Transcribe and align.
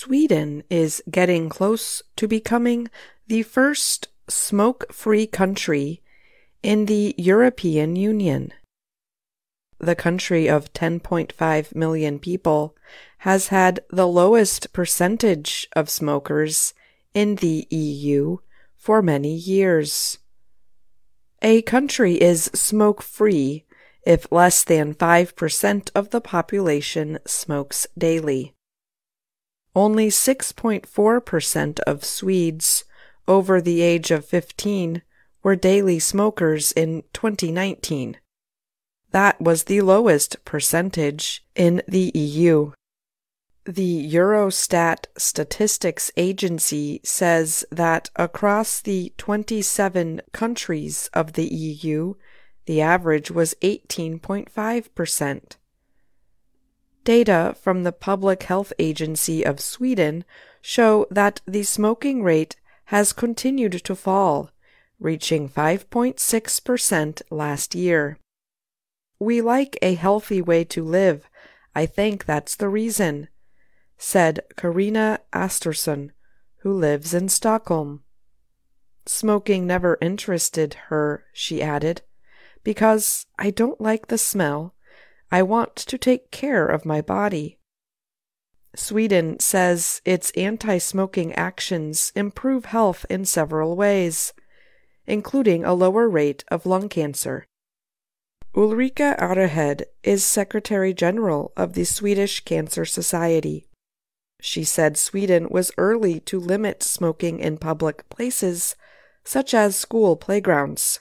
Sweden 0.00 0.62
is 0.70 1.02
getting 1.10 1.48
close 1.48 2.04
to 2.14 2.28
becoming 2.28 2.88
the 3.26 3.42
first 3.42 4.06
smoke 4.28 4.84
free 4.92 5.26
country 5.26 6.00
in 6.62 6.86
the 6.86 7.16
European 7.18 7.96
Union. 7.96 8.52
The 9.80 9.96
country 9.96 10.48
of 10.48 10.72
10.5 10.72 11.74
million 11.74 12.20
people 12.20 12.76
has 13.26 13.48
had 13.48 13.80
the 13.90 14.06
lowest 14.06 14.72
percentage 14.72 15.66
of 15.74 15.90
smokers 15.90 16.74
in 17.12 17.34
the 17.34 17.66
EU 17.68 18.36
for 18.76 19.02
many 19.02 19.34
years. 19.34 20.18
A 21.42 21.62
country 21.62 22.14
is 22.14 22.52
smoke 22.54 23.02
free 23.02 23.64
if 24.06 24.30
less 24.30 24.62
than 24.62 24.94
5% 24.94 25.90
of 25.96 26.10
the 26.10 26.20
population 26.20 27.18
smokes 27.26 27.88
daily. 27.98 28.54
Only 29.78 30.08
6.4% 30.08 31.80
of 31.86 32.04
Swedes 32.04 32.84
over 33.28 33.60
the 33.60 33.80
age 33.80 34.10
of 34.10 34.24
15 34.24 35.02
were 35.44 35.54
daily 35.54 36.00
smokers 36.00 36.72
in 36.72 37.04
2019. 37.12 38.16
That 39.12 39.40
was 39.40 39.62
the 39.62 39.82
lowest 39.82 40.44
percentage 40.44 41.44
in 41.54 41.82
the 41.86 42.10
EU. 42.12 42.72
The 43.66 44.12
Eurostat 44.12 45.06
Statistics 45.16 46.10
Agency 46.16 47.00
says 47.04 47.64
that 47.70 48.10
across 48.16 48.80
the 48.80 49.12
27 49.16 50.22
countries 50.32 51.08
of 51.14 51.34
the 51.34 51.46
EU, 51.46 52.14
the 52.66 52.80
average 52.80 53.30
was 53.30 53.54
18.5%. 53.62 55.57
Data 57.08 57.56
from 57.58 57.84
the 57.84 57.92
Public 57.92 58.42
Health 58.42 58.70
Agency 58.78 59.42
of 59.42 59.60
Sweden 59.60 60.26
show 60.60 61.06
that 61.10 61.40
the 61.46 61.62
smoking 61.62 62.22
rate 62.22 62.56
has 62.92 63.14
continued 63.14 63.82
to 63.84 63.96
fall, 63.96 64.50
reaching 65.00 65.48
5.6% 65.48 67.22
last 67.30 67.74
year. 67.74 68.18
We 69.18 69.40
like 69.40 69.78
a 69.80 69.94
healthy 69.94 70.42
way 70.42 70.64
to 70.64 70.84
live. 70.84 71.30
I 71.74 71.86
think 71.86 72.26
that's 72.26 72.54
the 72.54 72.68
reason, 72.68 73.28
said 73.96 74.40
Carina 74.58 75.20
Astorsson, 75.32 76.10
who 76.58 76.74
lives 76.74 77.14
in 77.14 77.30
Stockholm. 77.30 78.02
Smoking 79.06 79.66
never 79.66 79.96
interested 80.02 80.74
her, 80.88 81.24
she 81.32 81.62
added, 81.62 82.02
because 82.62 83.24
I 83.38 83.48
don't 83.48 83.80
like 83.80 84.08
the 84.08 84.18
smell 84.18 84.74
I 85.30 85.42
want 85.42 85.76
to 85.76 85.98
take 85.98 86.30
care 86.30 86.66
of 86.66 86.86
my 86.86 87.00
body. 87.00 87.58
Sweden 88.74 89.40
says 89.40 90.00
its 90.04 90.30
anti 90.32 90.78
smoking 90.78 91.32
actions 91.34 92.12
improve 92.14 92.66
health 92.66 93.04
in 93.10 93.24
several 93.24 93.76
ways, 93.76 94.32
including 95.06 95.64
a 95.64 95.74
lower 95.74 96.08
rate 96.08 96.44
of 96.48 96.66
lung 96.66 96.88
cancer. 96.88 97.46
Ulrika 98.56 99.16
Arehed 99.18 99.82
is 100.02 100.24
Secretary 100.24 100.94
General 100.94 101.52
of 101.56 101.74
the 101.74 101.84
Swedish 101.84 102.44
Cancer 102.44 102.84
Society. 102.84 103.68
She 104.40 104.64
said 104.64 104.96
Sweden 104.96 105.48
was 105.50 105.72
early 105.76 106.20
to 106.20 106.40
limit 106.40 106.82
smoking 106.82 107.40
in 107.40 107.58
public 107.58 108.08
places, 108.08 108.76
such 109.24 109.52
as 109.52 109.76
school 109.76 110.16
playgrounds. 110.16 111.00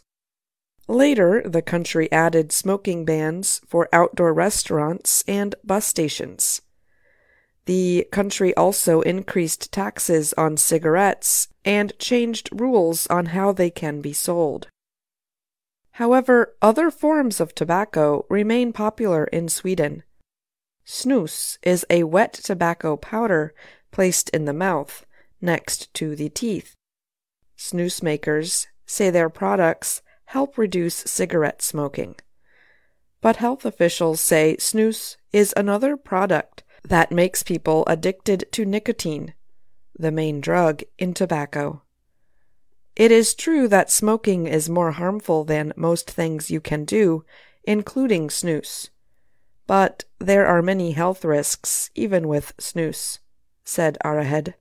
Later, 0.88 1.42
the 1.46 1.62
country 1.62 2.10
added 2.12 2.52
smoking 2.52 3.04
bans 3.04 3.60
for 3.68 3.90
outdoor 3.92 4.34
restaurants 4.34 5.24
and 5.28 5.54
bus 5.64 5.86
stations. 5.86 6.62
The 7.66 8.08
country 8.12 8.56
also 8.56 9.02
increased 9.02 9.74
taxes 9.74 10.34
on 10.34 10.56
cigarettes 10.56 11.50
and 11.66 11.98
changed 12.00 12.50
rules 12.54 13.06
on 13.08 13.28
how 13.28 13.52
they 13.52 13.70
can 13.70 14.00
be 14.00 14.14
sold. 14.14 14.70
However, 15.92 16.56
other 16.62 16.90
forms 16.90 17.42
of 17.42 17.53
tobacco 17.53 18.26
remain 18.30 18.72
popular 18.72 19.26
in 19.26 19.50
Sweden. 19.50 20.03
Snus 20.86 21.58
is 21.64 21.86
a 21.90 22.03
wet 22.03 22.31
tobacco 22.31 22.96
powder 22.96 23.53
placed 23.92 24.30
in 24.30 24.46
the 24.46 24.53
mouth 24.53 25.06
next 25.42 25.94
to 25.96 26.16
the 26.16 26.30
teeth. 26.30 26.76
Snus 27.58 28.02
makers 28.02 28.68
say 28.86 29.09
their 29.09 29.30
products 29.30 30.02
help 30.28 30.58
reduce 30.58 30.96
cigarette 30.96 31.62
smoking. 31.62 32.16
But 33.22 33.38
health 33.38 33.66
officials 33.66 34.22
say 34.22 34.58
snus 34.60 35.16
is 35.32 35.54
another 35.56 35.96
product 35.98 36.64
that 36.84 37.12
makes 37.12 37.44
people 37.44 37.84
addicted 37.88 38.46
to 38.52 38.66
nicotine, 38.66 39.34
the 39.98 40.12
main 40.12 40.42
drug 40.42 40.84
in 40.98 41.14
tobacco. 41.14 41.82
It 42.96 43.12
is 43.12 43.36
true 43.36 43.68
that 43.70 43.92
smoking 43.92 44.48
is 44.48 44.70
more 44.70 44.92
harmful 44.92 45.44
than 45.44 45.74
most 45.76 46.10
things 46.12 46.52
you 46.52 46.59
can 46.59 46.84
do, 46.84 47.24
including 47.64 48.28
snus. 48.28 48.90
But 49.66 50.04
there 50.20 50.46
are 50.46 50.62
many 50.62 50.92
health 50.92 51.24
risks 51.24 51.90
even 51.96 52.28
with 52.28 52.56
snus, 52.58 53.20
said 53.64 53.98
Arehed. 54.04 54.56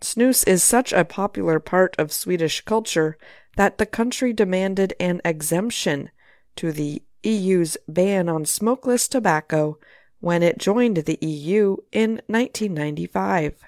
Snus 0.00 0.46
is 0.46 0.62
such 0.62 0.92
a 0.92 1.04
popular 1.04 1.60
part 1.60 1.94
of 1.98 2.12
Swedish 2.12 2.60
culture 2.62 3.16
that 3.56 3.78
the 3.78 3.86
country 3.86 4.32
demanded 4.32 4.94
an 4.98 5.20
exemption 5.24 6.10
to 6.56 6.72
the 6.72 7.02
EU's 7.22 7.76
ban 7.86 8.28
on 8.28 8.44
smokeless 8.44 9.08
tobacco 9.08 9.78
when 10.20 10.42
it 10.42 10.58
joined 10.58 10.98
the 10.98 11.18
EU 11.20 11.76
in 11.90 12.22
1995. 12.26 13.64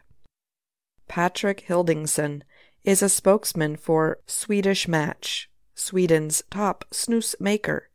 Patrick 1.09 1.65
Hildingsson 1.69 2.43
is 2.84 3.03
a 3.03 3.09
spokesman 3.09 3.77
for 3.77 4.19
Swedish 4.27 4.89
Match, 4.89 5.50
Sweden's 5.75 6.43
top 6.50 6.84
snus 6.93 7.34
maker. 7.41 7.89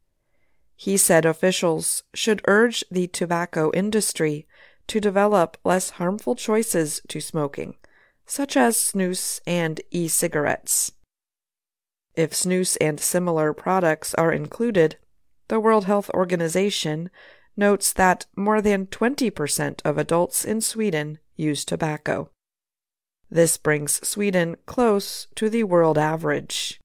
He 0.75 0.97
said 0.97 1.25
officials 1.25 2.03
should 2.13 2.41
urge 2.47 2.83
the 2.89 3.07
tobacco 3.07 3.71
industry 3.73 4.47
to 4.87 4.99
develop 4.99 5.57
less 5.63 5.91
harmful 5.91 6.35
choices 6.35 7.01
to 7.07 7.19
smoking, 7.19 7.75
such 8.25 8.55
as 8.55 8.77
snus 8.77 9.41
and 9.45 9.81
e 9.91 10.07
cigarettes. 10.07 10.91
If 12.19 12.33
snus 12.33 12.75
and 12.81 12.99
similar 12.99 13.53
products 13.53 14.13
are 14.15 14.33
included, 14.33 14.97
the 15.47 15.57
World 15.57 15.85
Health 15.85 16.09
Organization 16.09 17.09
notes 17.55 17.93
that 17.93 18.25
more 18.35 18.61
than 18.61 18.87
20% 18.87 19.79
of 19.85 19.97
adults 19.97 20.43
in 20.43 20.59
Sweden 20.59 21.19
use 21.37 21.63
tobacco. 21.63 22.29
This 23.31 23.55
brings 23.55 24.05
Sweden 24.05 24.57
close 24.65 25.27
to 25.35 25.49
the 25.49 25.63
world 25.63 25.97
average. 25.97 26.81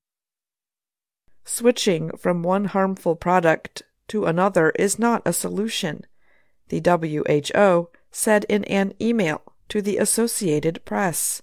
Switching 1.44 2.16
from 2.16 2.44
one 2.44 2.66
harmful 2.66 3.16
product 3.16 3.82
to 4.06 4.26
another 4.26 4.70
is 4.78 5.00
not 5.00 5.20
a 5.26 5.32
solution, 5.32 6.06
the 6.68 6.78
WHO 6.78 7.88
said 8.12 8.44
in 8.48 8.62
an 8.66 8.94
email 9.00 9.42
to 9.68 9.82
the 9.82 9.98
Associated 9.98 10.84
Press. 10.84 11.42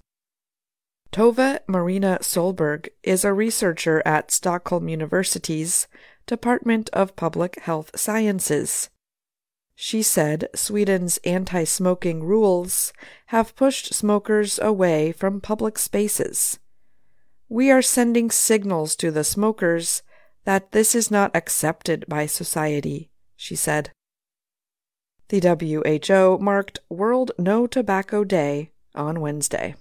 Tove 1.11 1.59
Marina 1.67 2.19
Solberg 2.22 2.88
is 3.03 3.25
a 3.25 3.33
researcher 3.33 4.01
at 4.05 4.31
Stockholm 4.31 4.88
University's 4.88 5.89
Department 6.25 6.89
of 6.94 7.17
Public 7.17 7.59
Health 7.59 7.91
Sciences. 7.99 8.89
She 9.75 10.01
said 10.03 10.47
Sweden's 10.55 11.17
anti 11.25 11.66
smoking 11.66 12.23
rules 12.23 12.94
have 13.25 13.57
pushed 13.57 13.94
smokers 13.94 14.57
away 14.59 15.11
from 15.11 15.41
public 15.41 15.77
spaces. 15.77 16.59
We 17.50 17.69
are 17.71 17.81
sending 17.81 18.31
signals 18.31 18.95
to 18.97 19.11
the 19.11 19.25
smokers 19.25 20.03
that 20.45 20.71
this 20.71 20.95
is 20.95 21.11
not 21.11 21.35
accepted 21.35 22.05
by 22.07 22.25
society, 22.25 23.11
she 23.35 23.57
said. 23.57 23.91
The 25.27 25.41
WHO 25.41 26.38
marked 26.41 26.79
World 26.88 27.31
No 27.38 27.67
Tobacco 27.67 28.23
Day 28.23 28.71
on 28.95 29.19
Wednesday. 29.19 29.75